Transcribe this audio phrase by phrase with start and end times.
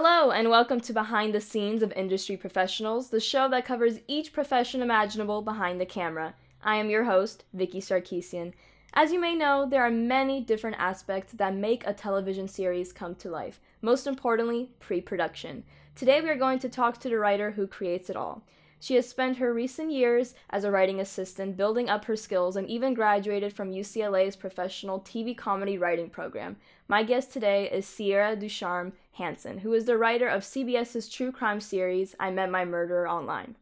[0.00, 4.32] Hello, and welcome to Behind the Scenes of Industry Professionals, the show that covers each
[4.32, 6.36] profession imaginable behind the camera.
[6.62, 8.52] I am your host, Vicki Sarkisyan.
[8.94, 13.16] As you may know, there are many different aspects that make a television series come
[13.16, 15.64] to life, most importantly, pre production.
[15.96, 18.44] Today, we are going to talk to the writer who creates it all.
[18.80, 22.68] She has spent her recent years as a writing assistant building up her skills and
[22.68, 26.56] even graduated from UCLA's professional TV comedy writing program.
[26.86, 31.60] My guest today is Sierra Ducharme Hansen, who is the writer of CBS's true crime
[31.60, 33.56] series I Met My Murderer Online.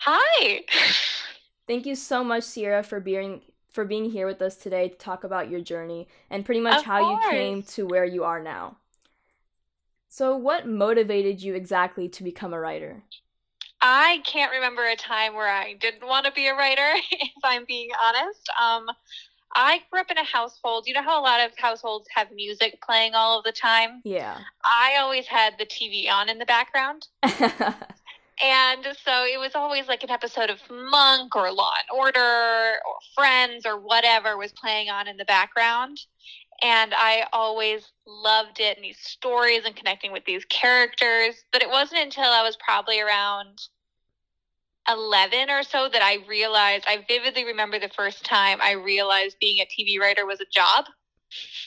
[0.00, 0.64] Hi.
[1.66, 5.24] Thank you so much, Sierra, for being for being here with us today to talk
[5.24, 8.78] about your journey and pretty much Of how you came to where you are now.
[10.08, 13.02] So, what motivated you exactly to become a writer?
[13.80, 17.64] I can't remember a time where I didn't want to be a writer, if I'm
[17.66, 18.48] being honest.
[18.60, 18.86] Um,
[19.54, 22.80] I grew up in a household, you know how a lot of households have music
[22.82, 24.02] playing all of the time?
[24.04, 24.38] Yeah.
[24.64, 27.06] I always had the TV on in the background.
[28.42, 32.98] And so it was always like an episode of Monk or Law and Order or
[33.14, 36.00] Friends or whatever was playing on in the background.
[36.62, 41.44] And I always loved it and these stories and connecting with these characters.
[41.52, 43.60] But it wasn't until I was probably around
[44.90, 49.58] 11 or so that I realized, I vividly remember the first time I realized being
[49.60, 50.86] a TV writer was a job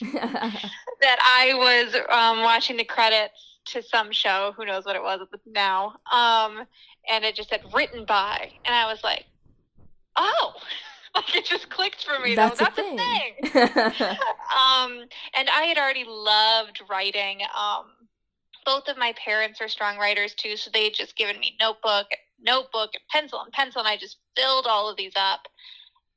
[0.00, 4.52] that I was um, watching the credits to some show.
[4.56, 5.94] Who knows what it was now?
[6.10, 6.66] Um,
[7.08, 9.24] and it just said written by, and I was like,
[10.16, 10.54] "Oh,
[11.16, 12.34] like it just clicked for me.
[12.34, 12.66] That's though.
[12.66, 12.98] a That's thing.
[13.42, 17.40] a thing." um, and I had already loved writing.
[17.58, 17.86] Um,
[18.64, 22.06] both of my parents are strong writers too, so they had just given me notebook,
[22.40, 25.48] notebook, and pencil and pencil, and I just filled all of these up.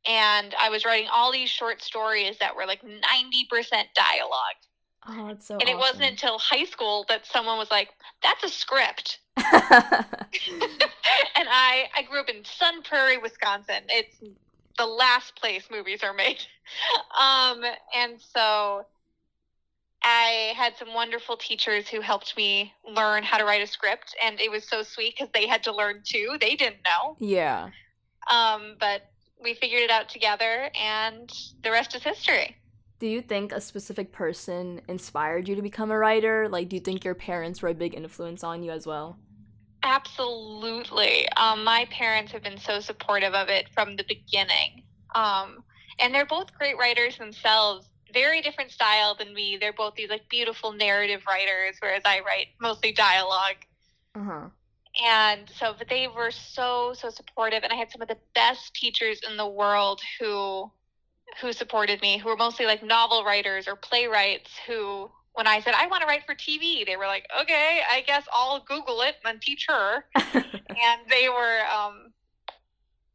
[0.07, 4.59] And I was writing all these short stories that were like ninety percent dialogue.
[5.07, 7.89] oh, that's so And it wasn't until high school that someone was like,
[8.21, 9.45] "That's a script." and
[11.49, 13.83] I I grew up in Sun Prairie, Wisconsin.
[13.89, 14.15] It's
[14.77, 16.39] the last place movies are made.
[17.21, 17.63] Um,
[17.95, 18.87] and so
[20.01, 24.39] I had some wonderful teachers who helped me learn how to write a script, and
[24.39, 26.37] it was so sweet because they had to learn too.
[26.41, 27.69] They didn't know, yeah.
[28.31, 29.03] um, but
[29.41, 31.31] we figured it out together, and
[31.63, 32.55] the rest is history.
[32.99, 36.47] Do you think a specific person inspired you to become a writer?
[36.49, 39.19] Like, do you think your parents were a big influence on you as well?
[39.85, 41.29] Absolutely.
[41.37, 44.81] Um, my parents have been so supportive of it from the beginning.
[45.13, 45.63] Um,
[45.99, 47.87] and they're both great writers themselves.
[48.11, 49.57] Very different style than me.
[49.57, 53.57] They're both these like beautiful narrative writers, whereas I write mostly dialogue.
[54.15, 54.49] Uh huh.
[55.05, 58.73] And so, but they were so so supportive, and I had some of the best
[58.73, 60.71] teachers in the world who
[61.41, 64.51] who supported me, who were mostly like novel writers or playwrights.
[64.65, 68.01] Who, when I said I want to write for TV, they were like, "Okay, I
[68.01, 72.13] guess I'll Google it and teach her." and they were um,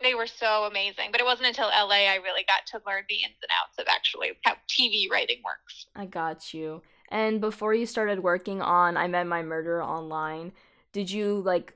[0.03, 1.09] they were so amazing.
[1.13, 3.87] But it wasn't until LA I really got to learn the ins and outs of
[3.89, 5.87] actually how TV writing works.
[5.97, 6.83] I got you.
[7.09, 10.53] And before you started working on I Met My Murderer online,
[10.93, 11.75] did you like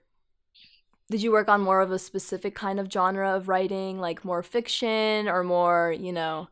[1.11, 4.43] did you work on more of a specific kind of genre of writing, like more
[4.43, 6.49] fiction or more, you know?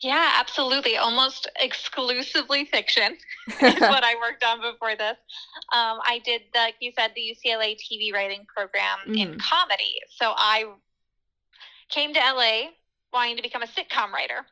[0.00, 0.96] Yeah, absolutely.
[0.96, 3.18] Almost exclusively fiction
[3.48, 5.16] is what I worked on before this.
[5.74, 9.38] Um, I did, the, like you said, the UCLA TV writing program in Mhm.
[9.38, 10.00] comedy.
[10.08, 10.64] So I
[11.90, 12.70] came to LA
[13.12, 14.46] wanting to become a sitcom writer,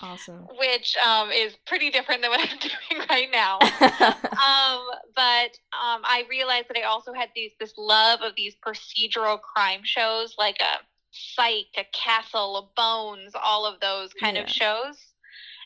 [0.00, 0.46] awesome.
[0.58, 3.58] which um, is pretty different than what I'm doing right now.
[3.60, 9.38] um, but um, I realized that I also had these this love of these procedural
[9.40, 10.78] crime shows, like a
[11.14, 14.42] Psych, a Castle, a Bones, all of those kind Yeah.
[14.44, 15.14] of shows.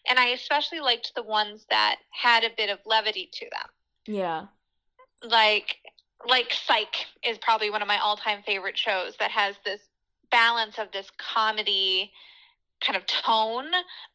[0.09, 3.71] And I especially liked the ones that had a bit of levity to them,
[4.07, 4.47] yeah.
[5.23, 5.79] like
[6.27, 9.81] like Psych is probably one of my all time favorite shows that has this
[10.31, 12.13] balance of this comedy
[12.81, 13.67] kind of tone,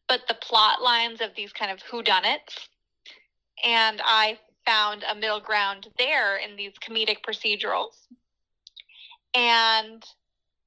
[0.08, 2.68] but the plot lines of these kind of whodunits.
[3.64, 8.06] And I found a middle ground there in these comedic procedurals.
[9.34, 10.04] And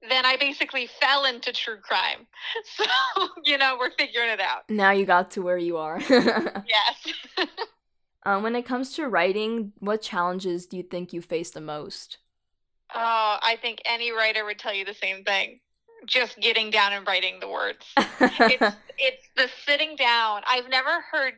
[0.01, 2.27] then I basically fell into true crime.
[2.63, 2.85] So,
[3.43, 4.69] you know, we're figuring it out.
[4.69, 5.99] Now you got to where you are.
[6.09, 7.13] Yes.
[8.25, 12.17] um, when it comes to writing, what challenges do you think you face the most?
[12.93, 15.59] Oh, I think any writer would tell you the same thing.
[16.05, 17.85] Just getting down and writing the words.
[17.97, 20.41] It's it's the sitting down.
[20.47, 21.33] I've never heard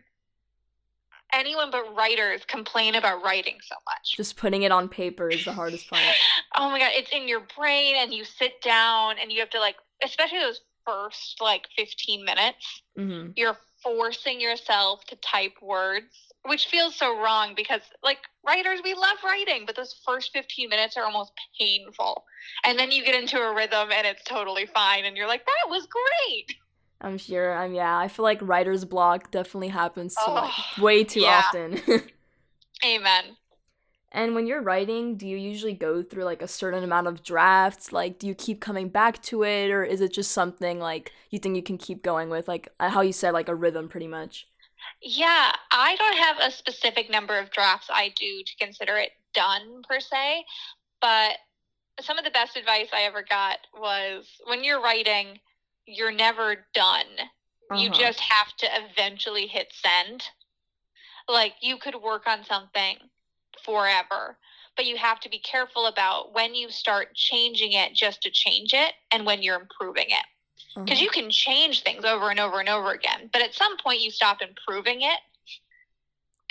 [1.34, 4.16] anyone but writers complain about writing so much.
[4.16, 6.02] Just putting it on paper is the hardest part.
[6.56, 9.60] Oh my god, it's in your brain and you sit down and you have to
[9.60, 13.32] like especially those first like 15 minutes, Mm-hmm.
[13.38, 16.08] you're forcing yourself to type words,
[16.46, 20.98] which feels so wrong because, like, writers, we love writing, but those first 15 minutes
[20.98, 22.26] are almost painful.
[22.66, 25.70] And then you get into a rhythm and it's totally fine, and you're like, that
[25.70, 26.58] was great.
[27.02, 27.54] I'm sure.
[27.56, 27.98] I'm yeah.
[27.98, 31.26] I feel like writer's block definitely happens to like Oh, way too yeah.
[31.26, 31.82] often.
[32.86, 33.38] Amen.
[34.12, 37.92] and when you're writing, do you usually go through like a certain amount of drafts?
[37.94, 41.38] Like, do you keep coming back to it, or is it just something like you
[41.40, 44.08] think you can keep going with, like uh, how you said, like a rhythm, pretty
[44.08, 44.48] much?
[45.02, 49.82] Yeah, I don't have a specific number of drafts I do to consider it done
[49.88, 50.46] per se,
[51.02, 51.38] but
[52.02, 55.40] some of the best advice I ever got was when you're writing,
[55.90, 57.06] you're never done.
[57.76, 58.00] You Uh-huh.
[58.00, 60.24] just have to eventually hit send.
[61.28, 62.98] Like you could work on something
[63.64, 64.38] forever,
[64.76, 68.74] but you have to be careful about when you start changing it just to change
[68.74, 70.26] it and when you're improving it
[70.86, 71.04] because Uh-huh.
[71.04, 74.12] you can change things over and over and over again but at some point you
[74.12, 75.20] stop improving it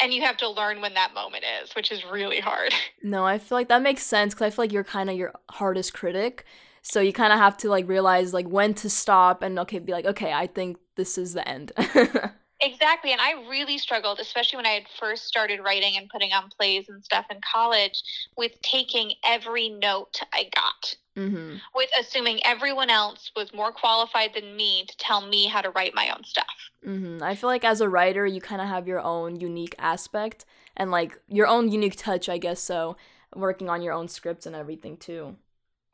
[0.01, 3.39] and you have to learn when that moment is which is really hard No, I
[3.39, 6.45] feel like that makes sense because I feel like you're kind of your hardest critic.
[6.83, 9.93] So you kind of have to like realize like when to stop and okay, be
[9.93, 11.73] like, okay, I think this is the end.
[12.61, 16.49] exactly and i really struggled especially when i had first started writing and putting on
[16.49, 18.03] plays and stuff in college
[18.37, 21.55] with taking every note i got mm-hmm.
[21.77, 25.95] with assuming everyone else was more qualified than me to tell me how to write
[25.95, 27.23] my own stuff Mm-hmm.
[27.23, 30.45] I feel like as a writer, you kind of have your own unique aspect
[30.77, 32.61] and like your own unique touch, I guess.
[32.61, 32.97] So
[33.35, 35.37] working on your own scripts and everything too.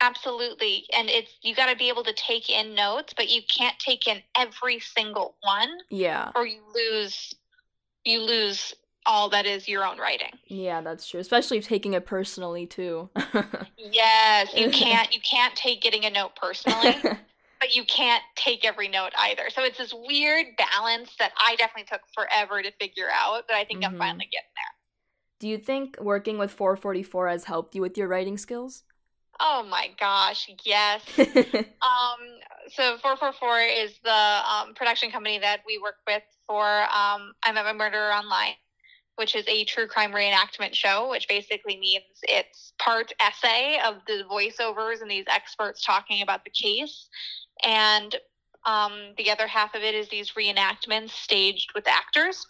[0.01, 3.77] Absolutely and it's you got to be able to take in notes but you can't
[3.79, 7.33] take in every single one Yeah, or you lose
[8.03, 8.73] you lose
[9.07, 10.31] all that is your own writing.
[10.47, 11.19] yeah, that's true.
[11.19, 13.09] Especially taking it personally too.
[13.77, 16.97] Yes, you can't you can't take getting a note personally,
[17.59, 19.49] but you can't take every note either.
[19.49, 23.65] So it's this weird balance that I definitely took forever to figure out, but I
[23.65, 23.85] think Mhm.
[23.85, 24.73] I'm finally getting there.
[25.39, 28.83] Do you think working with 444 has helped you with your writing skills?
[29.39, 31.01] Oh my gosh, yes.
[31.85, 32.39] Um,
[32.69, 37.73] so 444 is the um, production company that we work with for um, I'm a
[37.75, 38.53] Murderer Online,
[39.17, 44.23] which is a true crime reenactment show, which basically means it's part essay of the
[44.31, 47.07] voiceovers and these experts talking about the case.
[47.63, 48.15] And
[48.65, 52.47] um, the other half of it is these reenactments staged with actors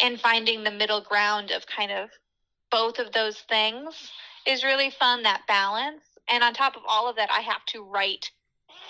[0.00, 2.10] and finding the middle ground of kind of
[2.70, 4.10] both of those things
[4.46, 6.02] is really fun, that balance.
[6.28, 8.30] And on top of all of that, I have to write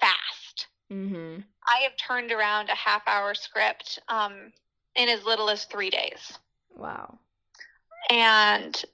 [0.00, 0.66] fast.
[0.90, 1.40] mm-hmm.
[1.66, 4.52] I have turned around a half hour script um,
[4.94, 6.38] in as little as three days.
[6.76, 7.18] Wow.
[8.10, 8.84] And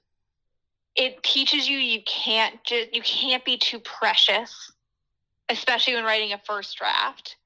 [0.95, 4.71] it teaches you you can't just you can't be too precious,
[5.49, 7.37] especially when writing a first draft,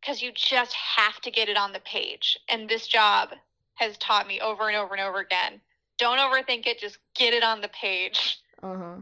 [0.00, 2.38] because you just have to get it on the page.
[2.48, 3.30] And this job
[3.74, 5.60] has taught me over and over and over again.
[5.98, 8.38] Don't overthink it, just get it on the page.
[8.62, 8.96] Uh huh.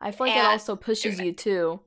[0.00, 1.80] I feel like it also pushes you too.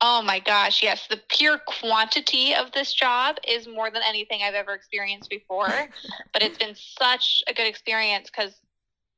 [0.00, 1.06] Oh my gosh, yes.
[1.08, 5.66] The pure quantity of this job is more than anything I've ever experienced before.
[6.32, 8.60] but it's been such a good experience because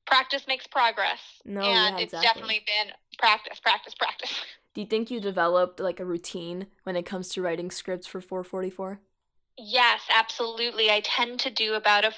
[0.06, 1.20] practice makes progress.
[1.44, 4.30] No, and yeah, it's definitely been practice, practice, practice.
[4.74, 8.20] Do you think you developed like a routine when it comes to writing scripts for
[8.20, 9.00] 444?
[9.58, 10.90] Yes, absolutely.
[10.90, 12.12] I tend to do about a.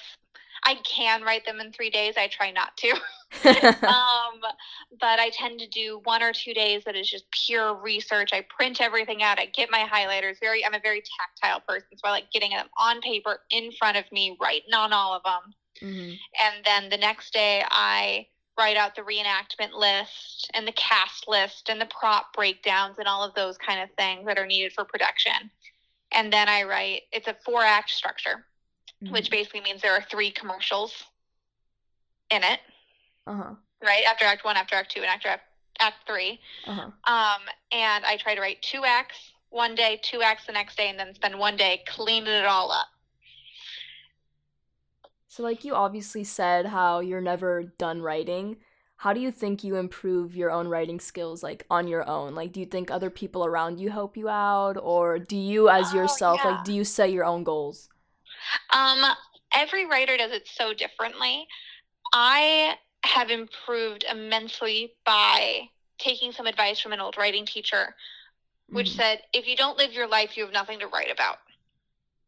[0.65, 2.15] I can write them in three days.
[2.17, 2.89] I try not to.
[3.45, 4.41] um,
[4.99, 8.31] but I tend to do one or two days that is just pure research.
[8.33, 9.39] I print everything out.
[9.39, 10.41] I get my highlighters.
[10.41, 13.99] Very, I'm a very tactile person, so I like getting them on paper in front
[13.99, 15.55] of me, writing on all of them.
[15.81, 18.27] hmm And then the next day, I
[18.59, 23.23] write out the reenactment list and the cast list and the prop breakdowns and all
[23.23, 25.51] of those kind of things that are needed for production.
[26.13, 27.03] And then I write.
[27.13, 28.47] It's a four act structure
[29.01, 31.05] which basically means there are three commercials
[32.31, 32.61] in it,
[33.27, 33.55] Uh huh.
[33.83, 34.03] right?
[34.09, 35.43] After Act One, after Act Two, and after Act,
[35.81, 36.41] act Three.
[36.67, 37.13] Uh huh.
[37.13, 40.89] Um, and I try to write two acts one day, two acts the next day,
[40.91, 42.89] and then spend one day cleaning it all up.
[45.29, 48.57] So, like you obviously said, how you're never done writing.
[48.97, 52.35] How do you think you improve your own writing skills, like on your own?
[52.35, 55.93] Like, do you think other people around you help you out, or do you, as
[55.93, 56.51] Oh, yourself, yeah.
[56.51, 57.89] like, do you set your own goals?
[58.73, 59.05] Um,
[59.55, 61.47] every writer does it so differently.
[62.13, 67.95] I have improved immensely by taking some advice from an old writing teacher,
[68.71, 68.97] which Mhm.
[68.97, 71.39] said, if you don't live your life, you have nothing to write about.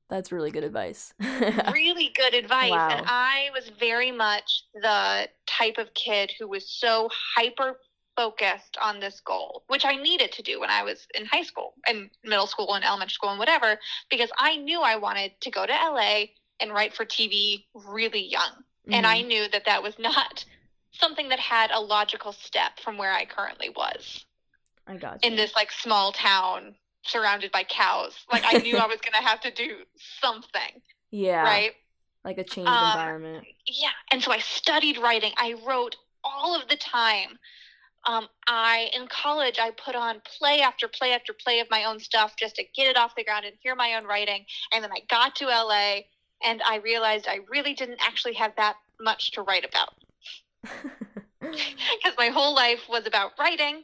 [0.09, 1.15] That's really good advice.
[1.73, 2.71] really good advice.
[2.71, 2.89] Wow.
[2.91, 7.79] And I was very much the type of kid who was so hyper
[8.21, 11.73] focused on this goal, which I needed to do when I was in high school
[11.89, 13.79] and middle school and elementary school and whatever,
[14.11, 16.25] because I knew I wanted to go to LA
[16.61, 18.51] and write for TV really young.
[18.51, 18.93] Mm-hmm.
[18.93, 19.29] And I mm-hmm.
[19.29, 20.45] knew that that was not
[20.93, 24.27] something that had a logical step from where I currently was.
[24.87, 25.31] I got you.
[25.31, 28.27] In this like small town surrounded by cows.
[28.31, 29.77] Like I knew I was going to have to do
[30.21, 30.83] something.
[31.11, 31.43] Yeah.
[31.43, 31.73] Right?
[32.23, 33.47] Like a changed um, environment.
[33.67, 33.89] Yeah.
[34.13, 35.33] And so I studied writing.
[35.39, 37.39] I wrote all of the time.
[38.07, 42.01] Um, I in college I put on play after play after play of my own
[42.01, 44.45] stuff just to get it off the ground and hear my own writing.
[44.73, 46.01] And then I got to LA
[46.43, 49.95] and I realized I really didn't actually have that much to write about.
[51.41, 53.83] Because my whole life was about writing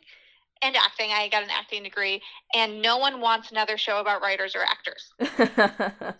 [0.63, 1.11] and acting.
[1.11, 2.23] I got an acting degree,
[2.55, 5.13] and no one wants another show about writers or actors.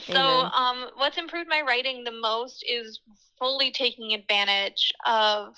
[0.00, 3.00] so, um, what's improved my writing the most is
[3.38, 5.54] fully taking advantage of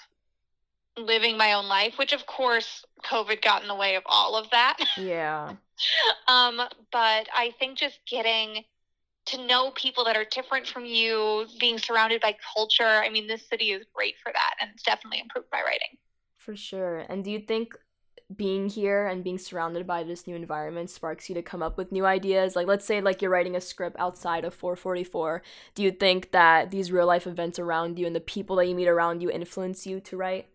[0.96, 4.50] living my own life, which of course COVID got in the way of all of
[4.50, 4.78] that.
[4.98, 5.54] Yeah.
[6.28, 6.60] um,
[6.92, 8.64] but I think just getting
[9.26, 12.84] to know people that are different from you, being surrounded by culture.
[12.84, 15.96] I mean, this city is great for that, and it's definitely improved my writing.
[16.36, 17.04] For sure.
[17.08, 17.74] And do you think
[18.34, 21.92] being here and being surrounded by this new environment sparks you to come up with
[21.92, 22.56] new ideas?
[22.56, 25.42] Like let's say like you're writing a script outside of 444.
[25.74, 28.74] Do you think that these real life events around you and the people that you
[28.74, 30.48] meet around you influence you to write?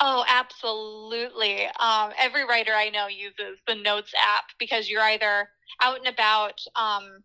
[0.00, 1.66] Oh, absolutely.
[1.80, 5.48] Um, every writer I know uses the Notes app because you're either
[5.82, 7.24] out and about um,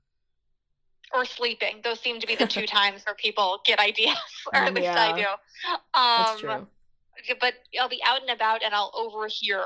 [1.14, 1.82] or sleeping.
[1.84, 4.18] Those seem to be the two times where people get ideas,
[4.54, 5.14] or at least yeah.
[5.14, 5.28] I do.
[5.28, 6.68] Um, That's true
[7.40, 9.64] but I'll be out and about and I'll overhear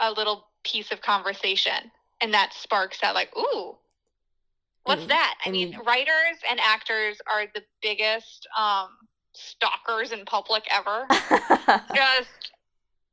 [0.00, 3.76] a little piece of conversation and that sparks that like, ooh,
[4.84, 5.08] what's mm-hmm.
[5.08, 5.34] that?
[5.44, 8.88] I mean, writers and actors are the biggest um,
[9.34, 11.06] stalkers in public ever.
[11.94, 12.52] just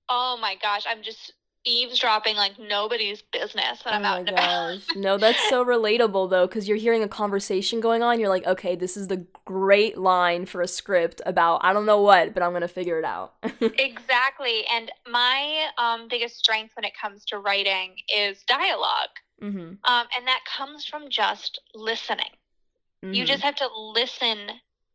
[0.10, 4.80] oh my gosh, I'm just eavesdropping like nobody's business when oh I'm out and about.
[4.96, 8.20] no, that's so relatable though, because you're hearing a conversation going on.
[8.20, 12.02] You're like, okay, this is the great line for a script about I don't know
[12.02, 13.34] what, but I'm gonna figure it out.
[13.62, 14.66] exactly.
[14.74, 19.10] And my um, biggest strength when it comes to writing is dialog
[19.42, 19.60] mm-hmm.
[19.60, 22.26] um, and that comes from just listening.
[23.04, 23.14] Mm-hmm.
[23.14, 24.38] You just have to listen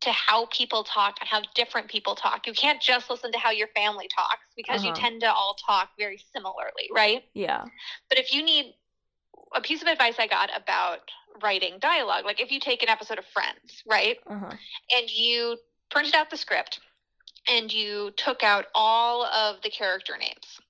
[0.00, 2.46] to how people talk and how different people talk.
[2.46, 4.88] You can't just listen to how your family talks because uh-huh.
[4.88, 7.24] you tend to all talk very similarly, right?
[7.34, 7.64] Yeah.
[8.08, 8.74] But if you need
[9.54, 11.00] a piece of advice I got about
[11.42, 14.18] writing dialogue, like if you take an episode of Friends, right?
[14.26, 14.52] Uh-huh.
[14.92, 15.56] And you
[15.90, 16.80] printed out the script
[17.48, 20.60] and you took out all of the character names,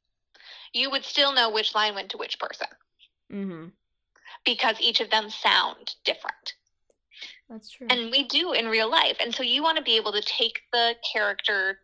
[0.72, 2.68] you would still know which line went to which person.
[3.32, 3.66] Mm-hmm.
[4.44, 6.54] Because each of them sound different.
[7.48, 7.86] That's true.
[7.90, 9.16] And we do in real life.
[9.20, 11.78] And so you want to be able to take the character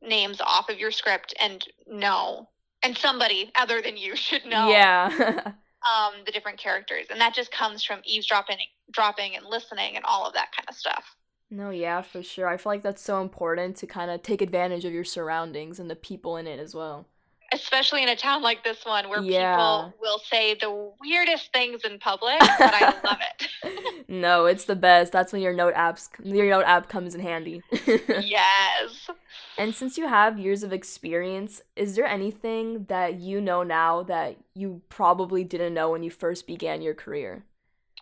[0.00, 2.48] names off of your script and know,
[2.82, 4.70] and somebody other than you should know.
[4.70, 5.08] Yeah.
[5.82, 8.58] um, the different characters, and that just comes from eavesdropping,
[8.92, 11.04] dropping, and listening, and all of that kind of stuff.
[11.50, 12.46] No, yeah, for sure.
[12.46, 15.90] I feel like that's so important to kind of take advantage of your surroundings and
[15.90, 17.06] the people in it as well
[17.52, 19.54] especially in a town like this one where yeah.
[19.54, 24.08] people will say the weirdest things in public, but I love it.
[24.08, 25.12] no, it's the best.
[25.12, 27.62] That's when your note apps your note app comes in handy.
[27.72, 29.08] yes.
[29.56, 34.36] And since you have years of experience, is there anything that you know now that
[34.54, 37.44] you probably didn't know when you first began your career?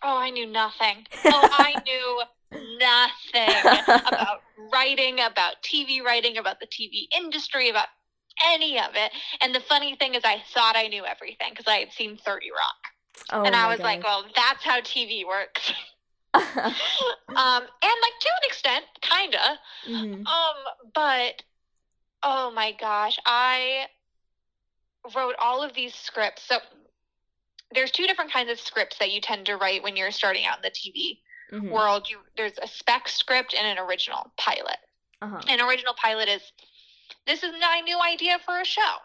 [0.03, 1.07] Oh, I knew nothing.
[1.25, 2.21] Oh, I knew
[2.79, 7.87] nothing about writing, about TV writing, about the TV industry, about
[8.53, 9.11] any of it.
[9.41, 12.51] And the funny thing is, I thought I knew everything because I had seen 30
[12.51, 12.87] Rock.
[13.31, 15.73] Oh and I was like, well, that's how TV works.
[16.33, 19.59] um, and like to an extent, kinda.
[19.87, 20.27] Mm-hmm.
[20.27, 20.55] Um,
[20.93, 21.43] but
[22.23, 23.87] oh my gosh, I
[25.15, 26.43] wrote all of these scripts.
[26.47, 26.57] So
[27.73, 30.57] there's two different kinds of scripts that you tend to write when you're starting out
[30.57, 31.19] in the TV
[31.51, 31.73] mm-hmm.
[31.73, 32.07] world.
[32.09, 34.77] You there's a spec script and an original pilot.
[35.21, 35.41] Uh-huh.
[35.49, 36.41] An original pilot is
[37.25, 38.95] this is my new idea for a show.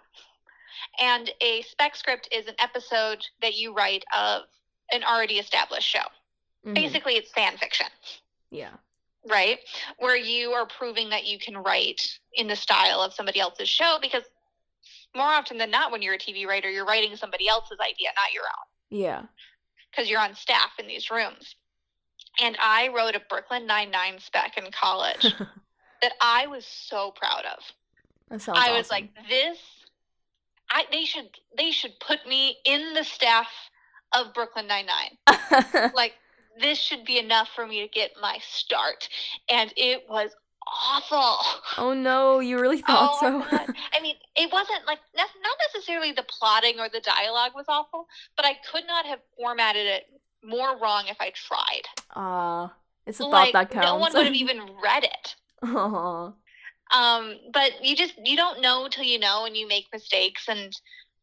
[1.00, 4.42] And a spec script is an episode that you write of
[4.92, 6.00] an already established show.
[6.64, 6.75] Mm-hmm.
[6.75, 7.87] Basically, it's fan fiction.
[8.50, 8.71] Yeah.
[9.28, 9.59] Right?
[9.99, 13.99] Where you are proving that you can write in the style of somebody else's show
[14.00, 14.25] because
[15.14, 18.32] more often than not, when you're a TV writer, you're writing somebody else's idea, not
[18.32, 18.99] your own.
[18.99, 19.23] Yeah.
[19.90, 21.54] Because you're on staff in these rooms.
[22.40, 25.23] And I wrote a Brooklyn Nine-Nine spec in college
[26.02, 27.62] that I was so proud of.
[28.31, 29.59] I was like, this
[30.73, 33.49] I they should they should put me in the staff
[34.14, 35.91] of Brooklyn Nine Nine.
[35.95, 36.14] like
[36.61, 39.09] this should be enough for me to get my start.
[39.50, 40.31] And it was
[40.67, 41.37] awful.
[41.79, 43.59] Oh no, you really thought Oh, so?
[43.93, 45.29] I mean, it wasn't like not
[45.73, 50.05] necessarily the plotting or the dialogue was awful, but I could not have formatted it
[50.45, 51.83] more wrong if I tried.
[52.17, 52.73] Ah,
[53.07, 53.87] it's a like thought that counts.
[53.87, 55.35] no one would have even read it.
[55.64, 56.33] Aw.
[56.94, 60.49] Um, but you just you don't know till you know, and you make mistakes.
[60.49, 60.72] And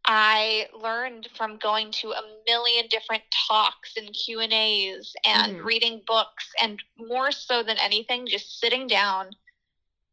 [0.06, 5.66] I learned from going to a million different talks and Q and A's and Mhm.
[5.66, 9.32] reading books, and more so than anything, just sitting down,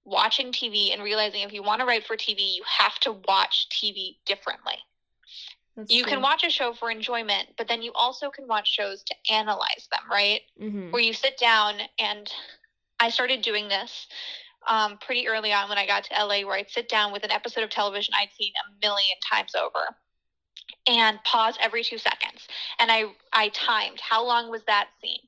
[0.05, 3.69] watching TV, and realizing if you want to write for TV, you have to watch
[3.71, 4.79] TV differently.
[5.77, 9.03] That's you can watch a show for enjoyment, but then you also can watch shows
[9.05, 10.43] to analyze them, right?
[10.59, 10.91] Mhm.
[10.91, 12.33] where you sit down and
[13.01, 14.07] I started doing this
[14.69, 17.31] um, pretty early on when I got to LA, where I'd sit down with an
[17.31, 19.97] episode of television I'd seen a million times over
[20.89, 22.47] and pause every two seconds.
[22.81, 25.21] And I, I timed how long was that scene?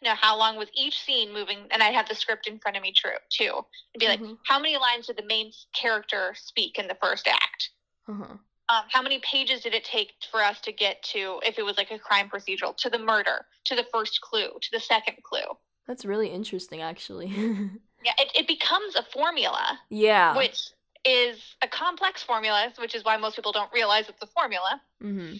[0.00, 1.58] You know, how long was each scene moving?
[1.70, 3.64] And I'd have the script in front of me true, too.
[3.94, 4.38] And be like, Mhm.
[4.46, 7.70] how many lines did the main character speak in the first act?
[8.08, 8.24] Uh-huh.
[8.68, 11.76] um, how many pages did it take for us to get to if it was
[11.76, 15.56] like a crime procedural to the murder to the first clue to the second clue
[15.86, 17.28] That's really interesting, actually.
[18.04, 20.36] yeah it, it becomes a formula yeah.
[20.36, 20.70] which
[21.04, 25.34] is a complex formula which is why most people don't realize it's a formula hmm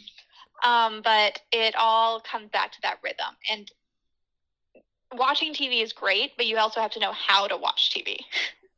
[0.64, 3.71] um, but it all comes back to that rhythm and
[5.14, 8.19] watching tv is great but you also have to know how to watch tv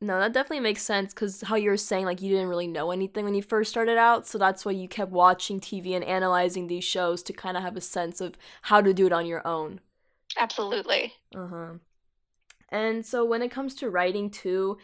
[0.01, 2.91] No, that definitely makes sense because how you were saying, like, you didn't really know
[2.91, 4.27] anything when you first started out.
[4.27, 7.77] So that's why you kept watching TV and analyzing these shows to kind of have
[7.77, 9.79] a sense of how to do it on your own.
[10.37, 11.73] absolutely Uh huh.
[12.69, 14.77] And so when it comes to writing too,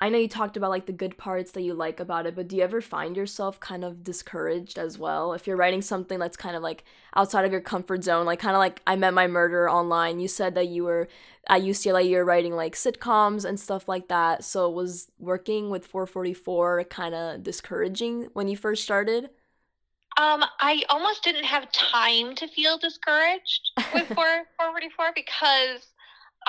[0.00, 2.46] I know you talked about like the good parts that you like about it, but
[2.46, 5.32] do you ever find yourself kind of discouraged as well?
[5.32, 6.84] If you're writing something that's kind of like
[7.16, 10.28] outside of your comfort zone, like kind of like I Met My Murderer online, you
[10.28, 11.08] said that you were
[11.48, 14.44] at UCLA, you're writing like sitcoms and stuff like that.
[14.44, 19.30] So was working with 444 kind of discouraging when you first started?
[20.16, 25.88] Um, I almost didn't have time to feel discouraged with 4 444 because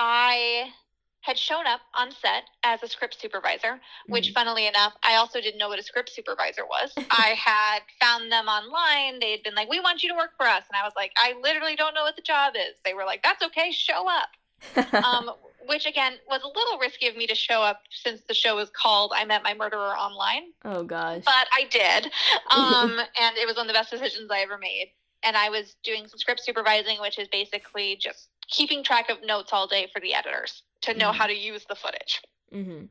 [0.00, 0.72] I
[1.20, 5.58] had shown up on set as a script supervisor, which, funnily enough, I also didn't
[5.58, 6.92] know what a script supervisor was.
[7.10, 9.20] I had found them online.
[9.20, 11.12] They had been like, "We want you to work for us," and I was like,
[11.18, 14.30] "I literally don't know what the job is." They were like, "That's okay, show up."
[15.04, 15.30] Um,
[15.66, 18.70] which again was a little risky of me to show up since the show was
[18.70, 21.22] called "I Met My Murderer Online." oh gosh.
[21.24, 22.10] but I did.
[22.50, 24.92] Um, and it was one of the best decisions I ever made.
[25.22, 29.52] And I was doing some script supervising, which is basically just keeping track of notes
[29.52, 31.14] all day for the editors to know Mhm.
[31.14, 32.20] how to use the footage.
[32.50, 32.86] hmm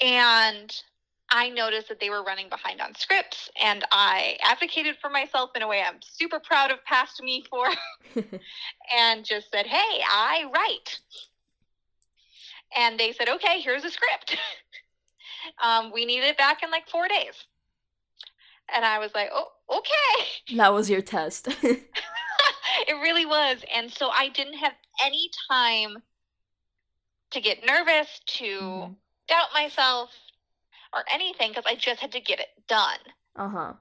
[0.00, 0.82] And
[1.30, 5.62] I noticed that they were running behind on scripts, and I advocated for myself in
[5.62, 7.68] a way I'm super proud of past me for,
[8.96, 11.00] and just said, "Hey, I write."
[12.76, 14.36] And they said, "Okay, here's a script.
[15.62, 17.34] um, we need it back in like four days."
[18.74, 21.48] And I was like, "Oh, okay." that was your test.
[22.86, 23.64] it really was.
[23.74, 26.02] And so I didn't have any time
[27.30, 28.96] to get nervous, to Mhm.
[29.28, 30.10] doubt myself,
[30.92, 33.00] or anything because I just had to get it done,
[33.34, 33.74] uh huh.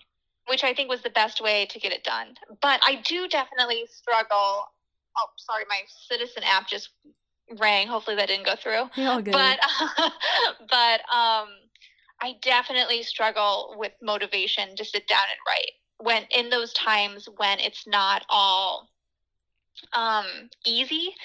[0.48, 2.38] which I think was the best way to get it done.
[2.62, 4.68] But I do definitely struggle.
[5.18, 6.90] Oh, sorry, my Citizen app just
[7.58, 7.88] rang.
[7.88, 8.90] Hopefully that didn't go through.
[8.96, 9.32] Good.
[9.32, 9.60] But
[10.70, 11.50] but um
[12.22, 17.60] I definitely struggle with motivation to sit down and write when in those times when
[17.60, 18.90] it's not all
[19.94, 21.16] um easy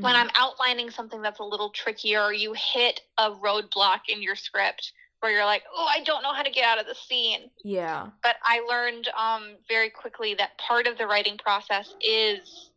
[0.00, 0.20] when Mhm.
[0.20, 5.32] i'm outlining something that's a little trickier you hit a roadblock in your script where
[5.32, 8.08] you're like oh i don't know how to get out of the scene yeah.
[8.22, 12.70] but i learned um very quickly that part of the writing process is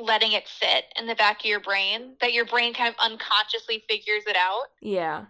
[0.00, 3.84] letting it sit in the back of your brain that your brain kind of unconsciously
[3.88, 5.26] figures it out Yeah.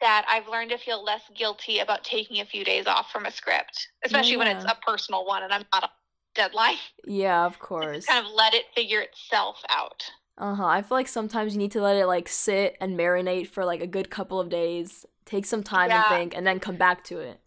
[0.00, 3.30] that I've learned to feel less guilty about taking a few days off from a
[3.30, 5.90] script, especially when it's a personal one and I'm not
[6.34, 6.76] deadline.
[7.06, 8.06] Yeah, of course.
[8.06, 10.10] Kind of let it figure itself out.
[10.38, 10.66] Uh huh.
[10.66, 13.80] I feel like sometimes you need to let it like sit and marinate for like
[13.80, 15.06] a good couple of days.
[15.24, 16.00] Take some time Yeah.
[16.00, 17.40] and think, and then come back to it.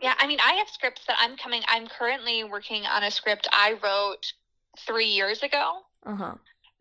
[0.00, 3.46] Yeah, I mean, I have scripts that I'm coming, I'm currently working on a script
[3.52, 4.32] I wrote
[4.86, 6.34] three years ago Uh huh.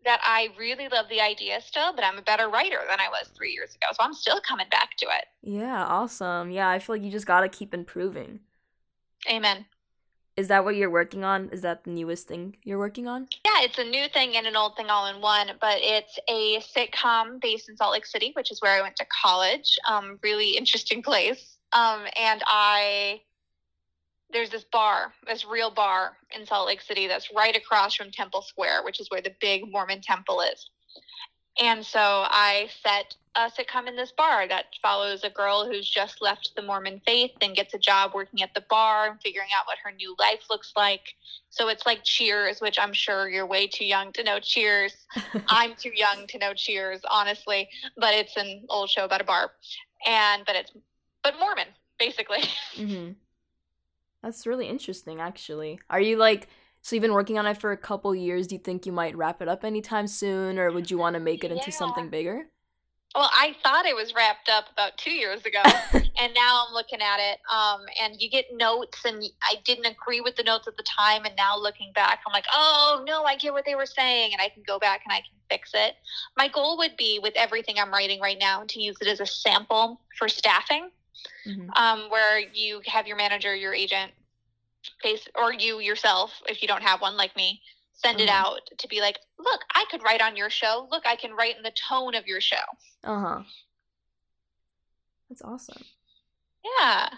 [0.05, 3.29] that I really love the idea still, but I'm a better writer than I was
[3.35, 3.87] three years ago.
[3.91, 5.25] So I'm still coming back to it.
[5.41, 5.83] Yeah.
[5.85, 6.51] Awesome.
[6.51, 6.69] Yeah.
[6.69, 8.39] I feel like you just gotta keep improving.
[9.29, 9.65] Amen.
[10.39, 11.49] Is that what you're working on?
[11.51, 13.27] Is that the newest thing you're working on?
[13.43, 16.61] Yeah, it's a new thing and an old thing all in one, but it's a
[16.61, 19.77] sitcom based in Salt Lake City, which is where I went to college.
[19.85, 21.57] Um, really interesting place.
[21.73, 23.19] Um, and I
[24.31, 28.41] there's this bar, this real bar in Salt Lake City that's right across from Temple
[28.41, 30.69] Square, which is where the big Mormon temple is.
[31.61, 35.89] And so I set us a Come in this bar that follows a girl who's
[35.89, 39.49] just left the Mormon faith and gets a job working at the bar and figuring
[39.55, 41.15] out what her new life looks like.
[41.49, 44.95] So it's like Cheers, which I'm sure you're way too young to know Cheers.
[45.47, 49.51] I'm too young to know Cheers, honestly, but it's an old show about a bar.
[50.07, 50.71] And but it's
[51.23, 51.67] but Mormon,
[51.99, 52.43] basically.
[52.75, 53.11] Mm-hmm.
[54.23, 55.79] That's really interesting, actually.
[55.89, 56.47] Are you like
[56.81, 58.47] so you've been working on it for a couple years?
[58.47, 61.19] Do you think you might wrap it up anytime soon, or would you want to
[61.19, 61.77] make it into Yeah.
[61.77, 62.49] something bigger?
[63.15, 65.63] Well, I thought it was wrapped up about two years ago,
[65.93, 67.39] and now I'm looking at it.
[67.51, 71.25] Um, and you get notes, and I didn't agree with the notes at the time,
[71.25, 74.41] and now looking back, I'm like, oh no, I get what they were saying, and
[74.41, 75.95] I can go back and I can fix it.
[76.37, 79.25] My goal would be with everything I'm writing right now to use it as a
[79.25, 80.91] sample for staffing,
[81.47, 81.75] Mhm.
[81.77, 84.11] um, where you have your manager, your agent,
[85.01, 87.61] face, or you yourself, if you don't have one like me,
[87.93, 88.37] send it Uh-huh.
[88.47, 90.87] out to be like, look, I could write on your show.
[90.91, 92.57] Look, I can write in the tone of your show.
[93.03, 93.43] Uh huh.
[95.29, 95.85] That's awesome.
[96.63, 97.09] Yeah.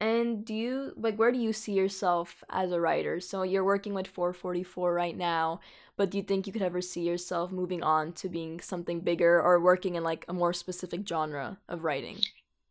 [0.00, 3.20] And do you like where do you see yourself as a writer?
[3.20, 5.60] So you're working with 444 right now,
[5.96, 9.40] but do you think you could ever see yourself moving on to being something bigger
[9.40, 12.26] or working in like a more specific genre of writing?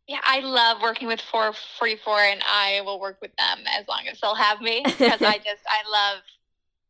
[0.08, 4.20] Yeah, I love working with 444 and I will work with them as long as
[4.20, 6.22] they'll have me because I just, I love,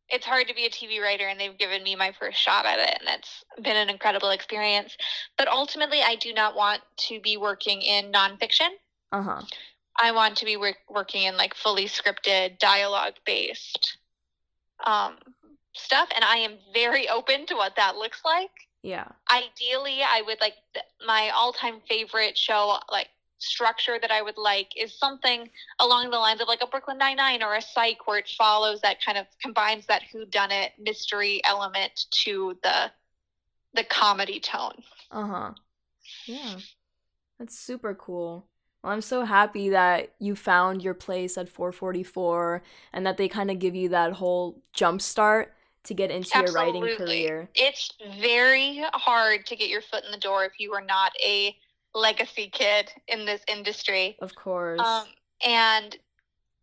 [0.09, 2.77] it's hard to be a TV writer and they've given me my first shot at
[2.77, 4.95] it and it's been an incredible experience.
[5.35, 8.69] But ultimately, I do not want to be working in nonfiction.
[9.11, 9.41] Uh-huh.
[9.99, 13.97] I want to be work, working in like fully scripted, dialogue based
[14.85, 15.15] um,
[15.73, 16.09] stuff.
[16.13, 18.51] And I am very open to what that looks like
[18.87, 19.11] Yeah.
[19.31, 24.69] ideally i would like th- my all-time favorite show like structure that i would like
[24.75, 28.29] is something along the lines of like a brooklyn nine-nine or a psych where it
[28.37, 32.91] follows that kind of combines that who done it mystery element to the
[33.73, 35.53] the comedy tone Uh-huh.
[36.27, 36.61] Yeah.
[37.39, 38.47] That's super cool.
[38.83, 43.51] Well, I'm so happy that you found your place at 444 and that they kind
[43.51, 45.55] of give you that whole jump start
[45.87, 47.49] to get into your writing career.
[47.55, 51.55] it's very hard to get your foot in the door if you are not a
[51.95, 54.79] legacy kid in this industry Of course.
[54.79, 55.05] Um,
[55.45, 55.97] and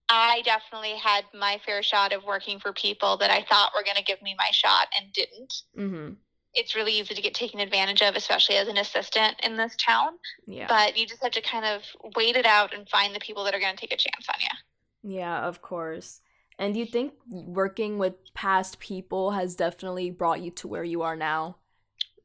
[0.08, 3.96] I definitely had my fair shot of working for people that I thought were going
[3.96, 5.54] to give me my shot and didn't.
[5.76, 6.16] mhm.
[6.56, 10.12] It's really easy to get taken advantage of, especially as an assistant in this town.
[10.46, 10.66] Yeah.
[10.68, 11.82] But you just have to kind of
[12.14, 14.36] wait it out and find the people that are going to take a chance on
[14.40, 15.16] you.
[15.18, 16.20] Yeah, of course.
[16.58, 21.02] And do you think working with past people has definitely brought you to where you
[21.02, 21.58] are now?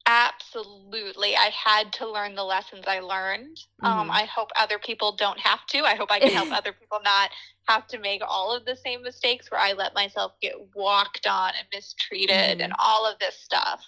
[0.07, 1.35] Absolutely.
[1.37, 3.59] I had to learn the lessons I learned.
[3.83, 4.11] Um, Mhm.
[4.11, 5.85] I hope other people don't have to.
[5.85, 7.29] I hope I can help other people not
[7.67, 11.53] have to make all of the same mistakes where I let myself get walked on
[11.55, 13.85] and mistreated and all of this stuff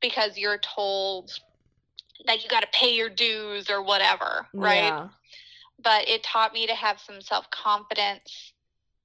[0.00, 1.32] because you're told
[2.26, 4.94] that you got to pay your dues or whatever, right?
[4.94, 5.08] Yeah.
[5.82, 8.53] But it taught me to have some self confidence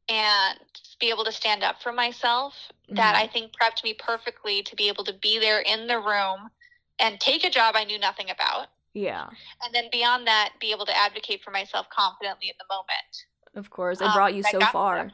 [0.09, 0.59] and
[0.99, 2.53] be able to stand up for myself
[2.89, 3.19] that Mhm.
[3.19, 6.51] I think prepped me perfectly to be able to be there in the room
[6.97, 8.69] and take a job I knew nothing about.
[8.93, 9.29] Yeah.
[9.61, 13.25] And then beyond that, be able to advocate for myself confidently in the moment.
[13.55, 14.01] Of course.
[14.01, 15.11] It Um, brought you that so that far.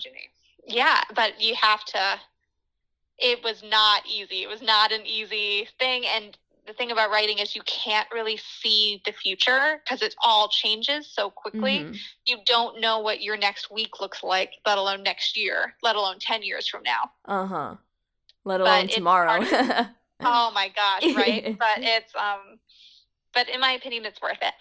[0.67, 2.19] Yeah, but you have to,
[3.17, 4.41] it was not easy.
[4.41, 6.05] It was not an easy thing.
[6.07, 10.47] And the thing about writing is you can't really see the future because it all
[10.47, 11.85] changes so quickly.
[11.85, 11.97] Mhm.
[12.25, 16.19] You don't know what your next week looks like, let alone next year, let alone
[16.19, 17.11] 10 years from now.
[17.25, 17.75] Uh-huh.
[18.43, 19.41] Let alone it's tomorrow.
[20.21, 21.43] Oh my gosh, right?
[21.59, 22.57] but it's um
[23.33, 24.53] but in my opinion it's worth it.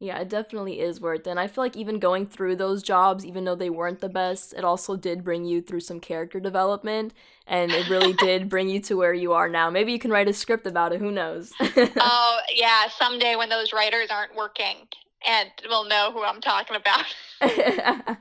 [0.00, 1.30] Yeah, it definitely is worth it.
[1.30, 4.52] And I feel like even going through those jobs, even though they weren't the best,
[4.52, 7.14] it also did bring you through some character development.
[7.46, 9.70] And it really did bring you to where you are now.
[9.70, 11.00] Maybe you can write a script about it.
[11.00, 11.56] Who knows?
[12.00, 14.88] oh yeah, someday when those writers aren't working
[15.26, 17.04] and we'll know who I'm talking about.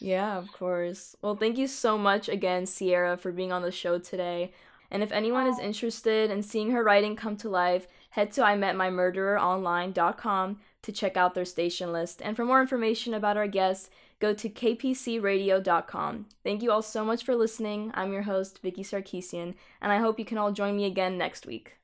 [0.00, 1.14] yeah, of course.
[1.22, 4.52] Well, thank you so much again, Sierra, for being on the show today.
[4.90, 5.60] And if anyone is Oh.
[5.60, 7.86] interested in seeing her writing come to life,
[8.18, 12.20] head to ImetMyMurdererOnline.com to check out their station list.
[12.20, 16.26] And for more information about our guests, go to kpcradio.com.
[16.42, 17.92] Thank you all so much for listening.
[17.94, 21.46] I'm your host, Vicki Sarkisyan, and I hope you can all join me again next
[21.46, 21.76] week.